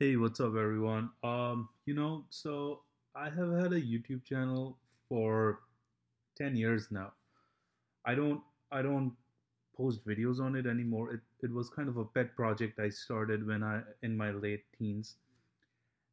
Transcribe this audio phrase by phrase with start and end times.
[0.00, 1.10] Hey, what's up, everyone?
[1.24, 2.82] Um, you know, so
[3.16, 4.78] I have had a YouTube channel
[5.08, 5.58] for
[6.36, 7.14] 10 years now.
[8.04, 8.40] I don't
[8.70, 9.16] I don't
[9.76, 11.14] post videos on it anymore.
[11.14, 14.62] It it was kind of a pet project I started when I in my late
[14.78, 15.16] teens,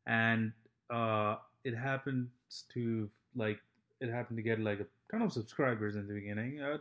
[0.07, 0.51] and
[0.89, 2.29] uh, it happened
[2.73, 3.59] to like
[4.01, 6.79] it happened to get like a ton of subscribers in the beginning, uh,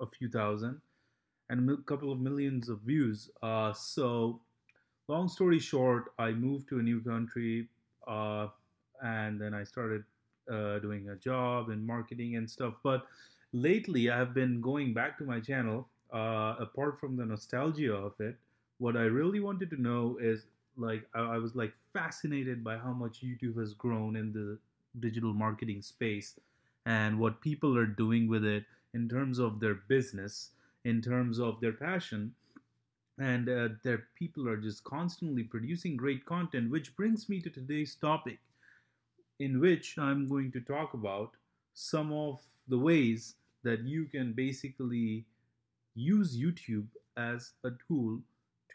[0.00, 0.80] a few thousand,
[1.50, 3.28] and a couple of millions of views.
[3.42, 4.40] Uh, so
[5.08, 7.68] long story short, I moved to a new country,
[8.06, 8.48] uh,
[9.02, 10.04] and then I started
[10.50, 12.74] uh, doing a job in marketing and stuff.
[12.82, 13.06] But
[13.52, 15.88] lately, I have been going back to my channel.
[16.10, 18.34] Uh, apart from the nostalgia of it,
[18.78, 20.46] what I really wanted to know is
[20.78, 24.58] like I, I was like fascinated by how much YouTube has grown in the
[25.00, 26.40] digital marketing space
[26.86, 28.64] and what people are doing with it
[28.94, 30.50] in terms of their business,
[30.84, 32.32] in terms of their passion
[33.18, 37.94] and uh, their people are just constantly producing great content which brings me to today's
[37.96, 38.38] topic
[39.40, 41.32] in which i'm going to talk about
[41.74, 45.24] some of the ways that you can basically
[45.94, 48.20] use youtube as a tool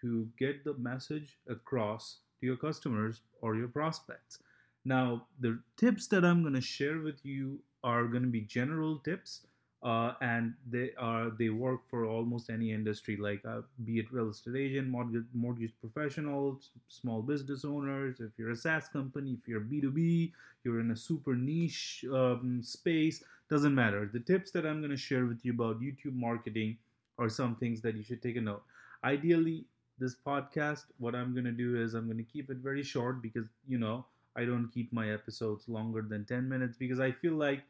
[0.04, 4.40] to get the message across to your customers or your prospects.
[4.84, 9.00] Now the tips that i'm going to share with you are going to be general
[9.00, 9.48] tips
[9.84, 14.30] uh, and they are they work for almost any industry like uh, be it real
[14.30, 18.20] estate agent mortgage, mortgage professionals small business owners.
[18.20, 20.32] If you're a saas company if you're b2b
[20.64, 24.10] you're in a super niche um, space doesn't matter.
[24.12, 26.78] The tips that i'm going to share with you about youtube marketing
[27.20, 28.64] are some things that you should take a note.
[29.04, 29.66] Ideally
[30.00, 33.22] this podcast what i'm going to do is i'm going to keep it very short
[33.22, 34.04] because you know
[34.36, 37.62] i don't keep my episodes longer than 10 minutes because i feel like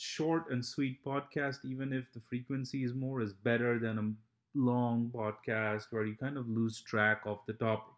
[0.00, 5.10] short and sweet podcast, even if the frequency is more, is better than a long
[5.14, 7.94] podcast where you kind of lose track of the topic.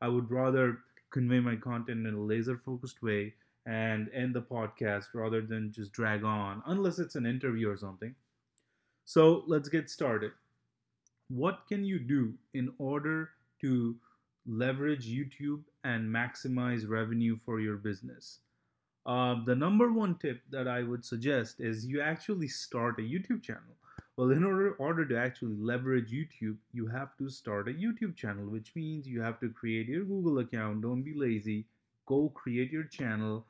[0.00, 0.78] I would rather
[1.10, 3.34] convey my content in a laser focused way
[3.66, 8.14] and end the podcast rather than just drag on, unless it's an interview or something.
[9.04, 10.32] So let's get started.
[11.28, 13.96] What can you do in order to
[14.46, 18.40] leverage YouTube and maximize revenue for your business?
[19.04, 23.42] Uh, the number one tip that I would suggest is you actually start a YouTube
[23.42, 23.76] channel.
[24.16, 28.44] Well, in order, order to actually leverage YouTube, you have to start a YouTube channel,
[28.44, 30.82] which means you have to create your Google account.
[30.82, 31.64] Don't be lazy.
[32.06, 33.46] Go create your channel.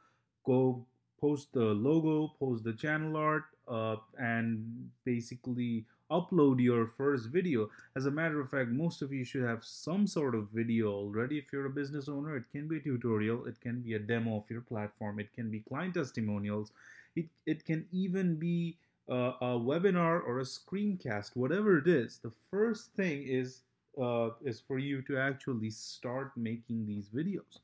[0.46, 0.86] Go
[1.20, 7.70] post the logo, post the channel art, uh, and basically upload your first video.
[7.96, 11.38] As a matter of fact, most of you should have some sort of video already.
[11.38, 14.36] If you're a business owner, it can be a tutorial, it can be a demo
[14.36, 16.72] of your platform, it can be client testimonials,
[17.16, 18.76] it, it can even be
[19.08, 22.18] a, a webinar or a screencast, whatever it is.
[22.22, 23.62] The first thing is
[24.00, 27.60] uh, is for you to actually start making these videos.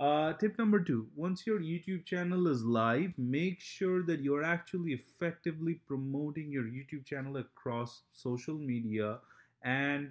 [0.00, 4.92] Uh, tip number two once your YouTube channel is live, make sure that you're actually
[4.92, 9.18] effectively promoting your YouTube channel across social media
[9.62, 10.10] and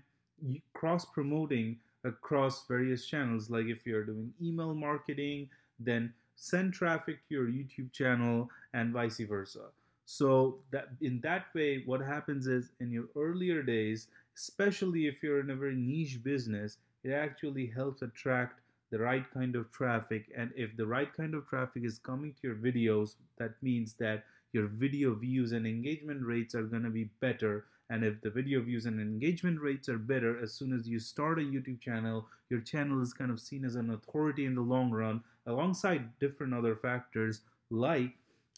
[0.76, 3.50] cross promoting across various channels.
[3.50, 5.50] Like if you're doing email marketing,
[5.80, 9.70] then send traffic to your YouTube channel and vice versa.
[10.06, 14.08] So that in that way, what happens is in your earlier days,
[14.38, 18.60] especially if you're in a very niche business, it actually helps attract
[18.92, 22.48] the right kind of traffic and if the right kind of traffic is coming to
[22.48, 27.10] your videos that means that your video views and engagement rates are going to be
[27.20, 27.66] better.
[27.92, 31.40] And if the video views and engagement rates are better as soon as you start
[31.40, 34.92] a youtube channel your channel is kind of seen as an authority in the long
[34.92, 37.42] run alongside different other factors
[37.72, 38.12] like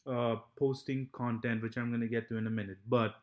[0.06, 2.78] uh, posting content which i'm going to get to in a minute.
[2.90, 3.16] But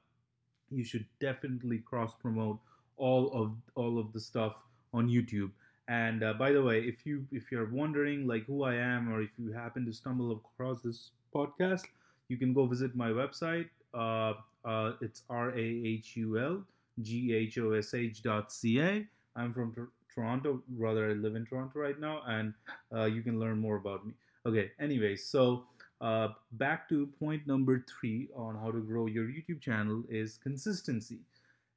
[0.70, 2.58] you should definitely cross promote
[2.96, 4.62] all of all of the stuff
[4.94, 5.50] on youtube
[5.88, 9.22] and uh, by the way, if you if you're wondering like who I am, or
[9.22, 11.84] if you happen to stumble across this podcast,
[12.28, 13.68] you can go visit my website.
[13.94, 14.34] Uh,
[14.64, 16.62] uh, it's r a h u l
[17.02, 19.06] g h o s h dot c a.
[19.34, 19.74] I'm from
[20.14, 20.62] Toronto.
[20.76, 22.52] Rather, I live in Toronto right now, and
[22.94, 24.12] uh, you can learn more about me.
[24.46, 24.72] Okay.
[24.78, 25.64] Anyways, so
[26.00, 31.18] uh, back to point number three on how to grow your YouTube channel is consistency.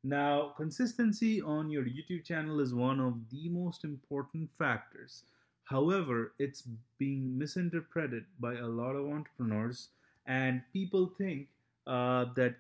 [0.04, 5.24] Now, consistency on your YouTube channel is one of the most important factors.
[5.66, 6.64] However, it's
[7.00, 9.90] being misinterpreted by a lot of entrepreneurs,
[10.28, 11.48] and people think
[11.88, 12.56] uh, that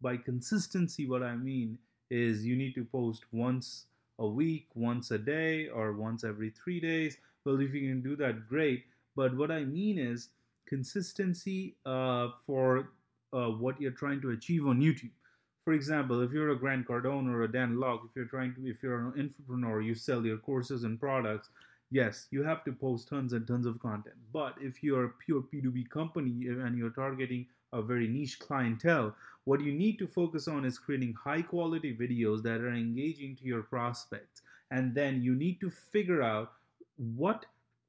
[0.00, 1.78] by consistency, what I mean
[2.10, 3.86] is you need to post once
[4.18, 7.16] a week, once a day, or once every three days.
[7.44, 8.84] Well, if you can do that, great.
[9.16, 10.28] But what I mean is
[10.66, 12.90] consistency uh, for
[13.32, 15.10] uh, what you're trying to achieve on YouTube
[15.64, 18.66] for example, if you're a Grant Cardone or a Dan Lok, if you're trying to,
[18.68, 21.48] if you're an entrepreneur, you sell your courses and products,
[21.90, 24.16] yes, you have to post tons and tons of content.
[24.32, 29.14] But if you're a pure B2B company and you're targeting a very niche clientele,
[29.44, 33.44] what you need to focus on is creating high quality videos that are engaging to
[33.44, 34.42] your prospects.
[34.70, 36.52] And then you need to figure out
[36.96, 37.46] what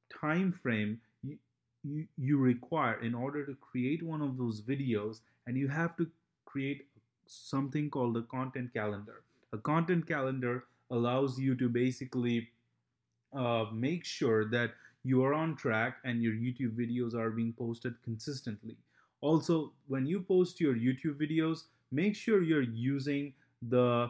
[0.09, 1.37] time frame you,
[1.83, 6.07] you, you require in order to create one of those videos and you have to
[6.45, 6.85] create
[7.27, 9.23] something called a content calendar.
[9.53, 12.49] A content calendar allows you to basically
[13.35, 14.71] uh, make sure that
[15.03, 18.77] you are on track and your YouTube videos are being posted consistently.
[19.21, 23.33] Also, when you post your YouTube videos, make sure you're using
[23.69, 24.09] the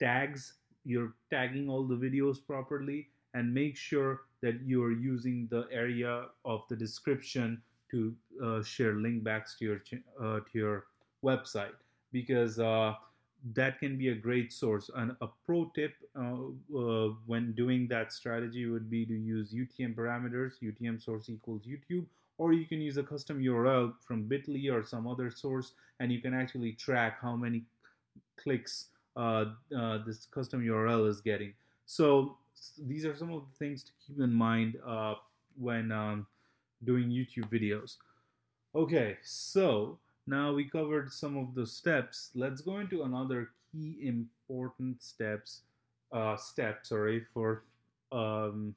[0.00, 0.54] tags,
[0.84, 6.62] you're tagging all the videos properly, and make sure that you're using the area of
[6.68, 8.14] the description to
[8.44, 9.80] uh, share link backs to your
[10.22, 10.86] uh, to your
[11.24, 11.74] website
[12.12, 12.94] because uh,
[13.54, 14.90] that can be a great source.
[14.94, 19.94] And a pro tip uh, uh, when doing that strategy would be to use UTM
[19.94, 22.06] parameters, UTM source equals YouTube,
[22.38, 26.20] or you can use a custom URL from Bitly or some other source, and you
[26.20, 27.64] can actually track how many
[28.36, 29.46] clicks uh,
[29.76, 31.52] uh, this custom URL is getting.
[31.86, 32.36] So
[32.86, 34.76] these are some of the things to keep in mind
[35.58, 36.26] when um,
[36.84, 37.96] doing YouTube videos.
[38.74, 42.30] Okay, so now we covered some of the steps.
[42.34, 45.62] Let's go into another key important steps
[46.12, 47.64] uh, step sorry for
[48.12, 48.74] um,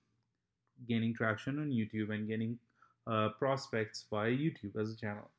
[0.87, 2.57] gaining traction on YouTube and getting
[3.07, 5.29] uh, prospects via YouTube as a channel.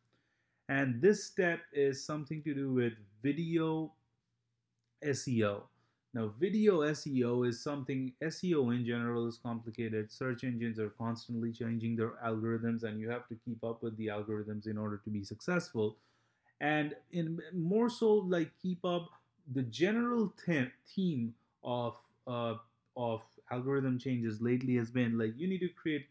[0.69, 3.93] And this step is something to do with video
[5.05, 5.63] SEO.
[6.15, 10.13] Now, video SEO is something, SEO in general is complicated.
[10.13, 14.09] Search engines are constantly changing their algorithms, and you have to keep up with the
[14.09, 15.97] algorithms in order to be successful.
[16.61, 19.09] And in more so, like keep up
[19.55, 20.33] the general
[20.95, 22.55] theme of uh,
[22.97, 26.07] of algorithm changes lately has been like you need to create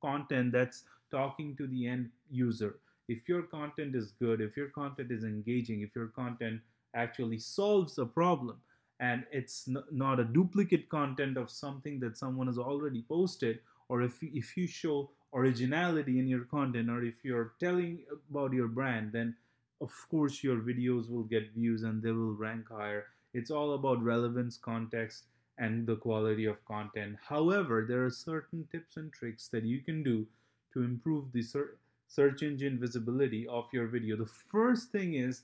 [0.00, 2.76] content that's talking to the end user.
[3.08, 6.60] If your content is good, if your content is engaging, if your content
[6.94, 8.58] actually solves a problem,
[9.00, 13.58] and it's not a duplicate content of something that someone has already posted
[13.88, 18.68] or if if you show originality in your content or if you're telling about your
[18.68, 19.34] brand then
[19.80, 23.06] of course your videos will get views and they will rank higher.
[23.32, 25.24] It's all about relevance context
[25.58, 27.16] and the quality of content.
[27.28, 30.26] However there are certain tips and tricks that you can do
[30.72, 34.16] to improve the search engine visibility of your video.
[34.16, 35.42] The first thing is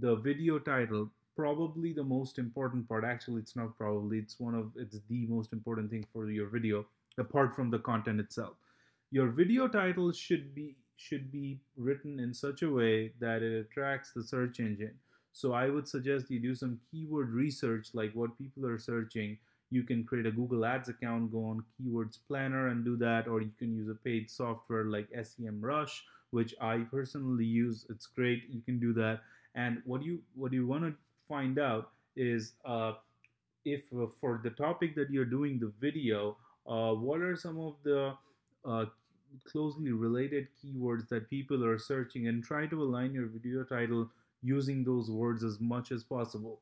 [0.00, 4.72] the video title probably the most important part actually it's not probably it's one of
[4.74, 6.84] it's the most important thing for your video
[7.18, 8.54] apart from the content itself.
[9.10, 14.12] Your video title should be should be written in such a way that it attracts
[14.12, 14.94] the search engine.
[15.32, 19.38] So i would suggest you do some keyword research like what people are searching.
[19.70, 23.42] You can create a google ads account go on keywords planner and do that or
[23.42, 26.00] you can use a paid software like semrush
[26.30, 27.86] which i personally use.
[27.88, 29.20] It's great you can do that.
[29.54, 30.94] And what you what you want to
[31.28, 32.92] find out is uh,
[33.64, 36.36] if uh, for the topic that you're doing the video,
[36.66, 38.14] uh, what are some of the
[38.64, 38.84] uh,
[39.44, 44.08] closely related keywords that people are searching and try to align your video title
[44.42, 46.60] using those words as much as possible.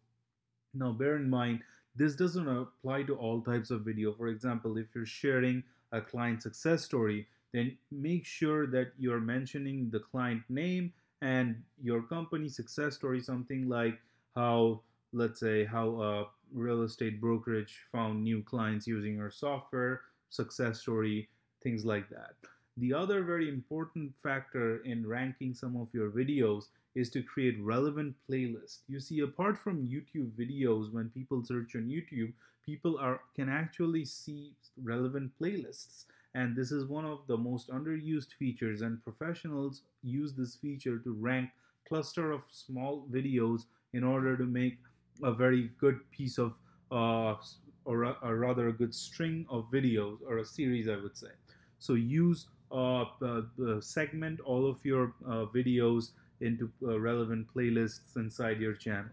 [0.75, 1.61] Now, bear in mind,
[1.95, 4.13] this doesn't apply to all types of video.
[4.13, 5.63] For example, if you're sharing
[5.93, 12.03] a client success story, then make sure that you're mentioning the client name and your
[12.03, 13.99] company success story, something like
[14.37, 14.81] how
[15.13, 21.29] let's say how a real estate brokerage found new clients using our software success story
[21.63, 22.35] things like that.
[22.77, 26.65] The other very important factor in ranking some of your videos
[26.95, 28.81] is to create relevant playlists.
[28.87, 32.33] You see apart from youtube videos when people search on youtube
[32.65, 34.53] people are can actually see
[34.83, 36.05] relevant playlists.
[36.35, 41.13] And this is one of the most underused features and professionals use this feature to
[41.15, 41.49] rank
[41.89, 43.63] cluster of small videos
[43.97, 44.79] in order to make
[45.23, 46.55] a very good piece of
[46.93, 47.35] uh,
[47.85, 51.33] or, a, or rather a good string of videos or a series I would say.
[51.79, 56.11] So use uh, uh, segment all of your uh, videos
[56.41, 59.11] into uh, relevant playlists inside your channel.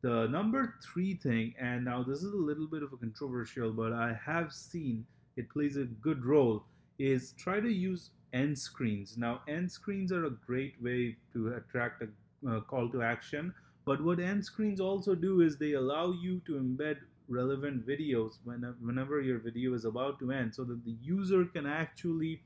[0.00, 3.92] The number three thing and now this is a little bit of a controversial but
[3.92, 5.06] I have seen
[5.36, 6.64] it plays a good role
[6.98, 9.16] is try to use end screens.
[9.16, 12.08] Now end screens are a great way to attract a
[12.48, 13.54] uh, call to action
[13.88, 18.34] but what end screens also do is they allow you to embed relevant videos
[18.80, 22.42] whenever your video is about to end so that the user can actually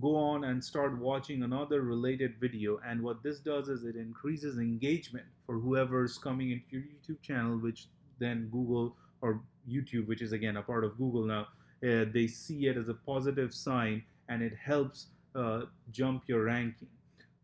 [0.00, 4.58] go on and start watching another related video and what this does is it increases
[4.58, 7.88] engagement for whoever's coming into your YouTube channel which
[8.20, 11.48] then Google or YouTube which is again a part of Google now
[11.88, 16.88] uh, they see it as a positive sign and it helps uh, jump your ranking.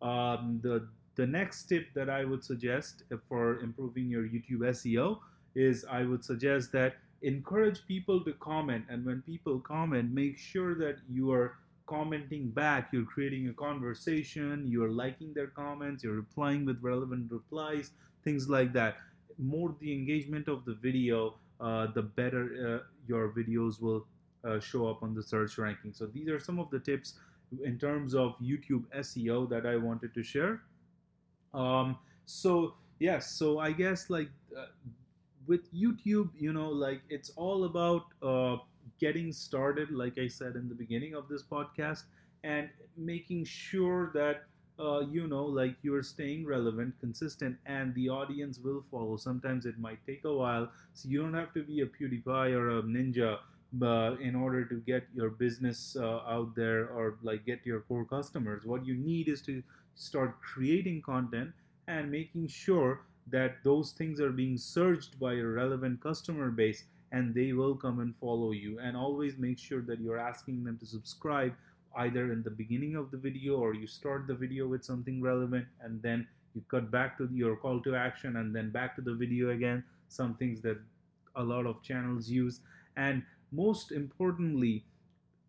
[0.02, 5.18] Um, the the next tip that I would suggest for improving your YouTube SEO
[5.54, 8.84] is I would suggest that encourage people to comment.
[8.90, 11.56] And when people comment make sure that you are
[11.86, 12.88] commenting back.
[12.92, 17.92] You're creating a conversation you're liking their comments you're replying with relevant replies
[18.24, 18.96] things like that.
[19.38, 24.04] More the engagement of the video uh, the better uh, your videos will
[24.44, 25.92] uh, show up on the search ranking.
[25.92, 27.14] So these are some of the tips
[27.64, 30.62] in terms of youtube seo that i wanted to share
[31.56, 34.66] um, so yes so i guess like uh,
[35.46, 38.56] with youtube you know like it's all about uh,
[39.00, 42.04] getting started like i said in the beginning of this podcast
[42.44, 44.44] and making sure that
[44.78, 49.16] uh, you know like you're staying relevant consistent and the audience will follow.
[49.16, 52.78] Sometimes it might take a while so you don't have to be a pewdiepie or
[52.78, 53.38] a ninja
[54.20, 58.64] in order to get your business uh, out there or like get your core customers
[58.64, 59.62] what you need is to
[59.96, 61.50] start creating content
[61.88, 67.34] and making sure that those things are being searched by a relevant customer base and
[67.34, 68.78] they will come and follow you.
[68.78, 71.54] And always make sure that you're asking them to subscribe
[71.96, 75.66] either in the beginning of the video or you start the video with something relevant
[75.80, 79.14] and then you cut back to your call to action and then back to the
[79.14, 79.82] video again.
[80.08, 80.78] Some things that
[81.34, 82.60] a lot of channels use.
[82.96, 84.84] And most importantly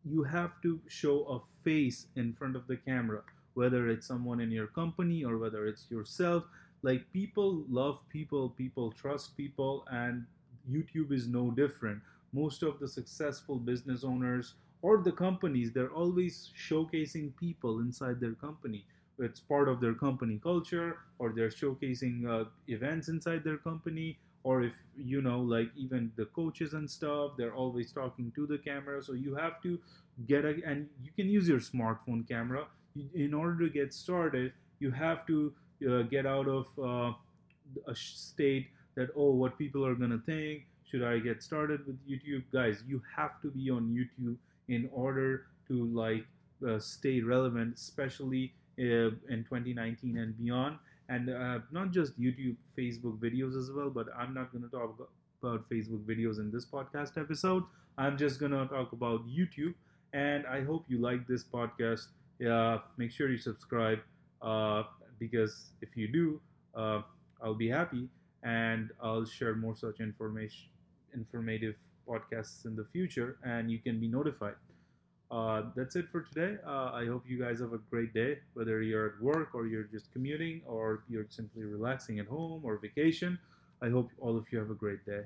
[0.05, 3.23] you have to show a face in front of the camera
[3.57, 6.43] whether it's someone in your company or whether it's yourself
[6.83, 10.25] like people love people people trust people and
[10.71, 12.01] youtube is no different.
[12.33, 18.33] Most of the successful business owners or the companies they're always showcasing people inside their
[18.35, 18.85] company.
[19.19, 24.63] It's part of their company culture or they're showcasing uh, events inside their company or
[24.63, 29.01] if you know like even the coaches and stuff they're always talking to the camera.
[29.01, 29.79] So you have to
[30.27, 32.67] get a and you can use your smartphone camera
[33.13, 35.53] in order to get started you have to
[35.89, 37.13] uh, get out of uh,
[37.87, 42.43] a state that oh what people are gonna think should i get started with youtube?
[42.51, 44.37] Guys you have to be on youtube
[44.67, 46.25] in order to like
[46.67, 50.77] uh, stay relevant especially uh, in 2019 and beyond.
[51.09, 54.95] And uh, not just youtube facebook videos as well but i'm not going to talk
[55.41, 57.63] about facebook videos in this podcast episode.
[57.97, 59.73] I'm just going to talk about youtube
[60.13, 62.07] and i hope you like this podcast
[62.45, 63.99] uh, make sure you subscribe
[64.41, 64.83] uh,
[65.19, 66.41] because if you do,
[66.75, 67.01] uh,
[67.41, 68.09] I'll be happy
[68.43, 70.69] and I'll share more such information,
[71.13, 71.75] informative
[72.07, 74.55] podcasts in the future, and you can be notified.
[75.29, 76.57] Uh, that's it for today.
[76.65, 79.83] Uh, I hope you guys have a great day, whether you're at work or you're
[79.83, 83.37] just commuting or you're simply relaxing at home or vacation.
[83.81, 85.23] I hope all of you have a great day.